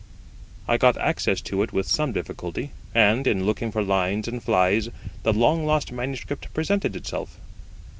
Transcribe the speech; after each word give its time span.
I 0.67 0.77
got 0.77 0.97
access 0.97 1.41
to 1.41 1.61
it 1.61 1.73
with 1.73 1.87
some 1.87 2.11
difficulty; 2.11 2.71
and, 2.95 3.27
in 3.27 3.45
looking 3.45 3.71
for 3.71 3.83
lines 3.83 4.27
and 4.27 4.41
flies, 4.41 4.89
the 5.21 5.31
long 5.31 5.63
lost 5.63 5.91
manuscript 5.91 6.51
presented 6.55 6.95
itself. 6.95 7.37